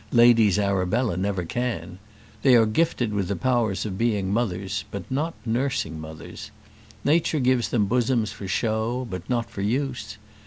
Ladies 0.11 0.57
Arabella 0.57 1.15
never 1.15 1.45
can. 1.45 1.99
They 2.41 2.55
are 2.55 2.65
gifted 2.65 3.13
with 3.13 3.27
the 3.27 3.35
powers 3.35 3.85
of 3.85 3.99
being 3.99 4.33
mothers, 4.33 4.83
but 4.89 5.03
not 5.11 5.35
nursing 5.45 5.99
mothers. 6.01 6.49
Nature 7.05 7.39
gives 7.39 7.69
them 7.69 7.85
bosoms 7.85 8.31
for 8.31 8.47
show, 8.47 9.05
but 9.07 9.29
not 9.29 9.51
for 9.51 9.61
use. 9.61 10.17